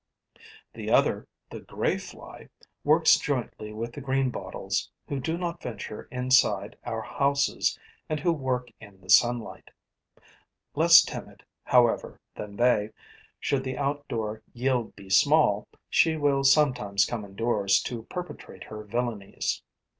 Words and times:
The 0.73 0.89
other, 0.89 1.27
the 1.51 1.59
grey 1.59 1.99
fly, 1.99 2.49
works 2.83 3.17
jointly 3.19 3.71
with 3.71 3.93
the 3.93 4.01
greenbottles, 4.01 4.89
who 5.07 5.19
do 5.19 5.37
not 5.37 5.61
venture 5.61 6.07
inside 6.11 6.75
our 6.83 7.03
houses 7.03 7.77
and 8.09 8.19
who 8.19 8.33
work 8.33 8.71
in 8.79 8.99
the 8.99 9.11
sunlight. 9.11 9.69
Less 10.73 11.03
timid, 11.03 11.43
however, 11.65 12.19
than 12.33 12.55
they, 12.57 12.89
should 13.39 13.63
the 13.63 13.77
outdoor 13.77 14.41
yield 14.53 14.95
be 14.95 15.07
small, 15.07 15.67
she 15.87 16.17
will 16.17 16.43
sometimes 16.43 17.05
come 17.05 17.23
indoors 17.23 17.79
to 17.83 18.01
perpetrate 18.09 18.63
her 18.63 18.83
villainies. 18.83 19.61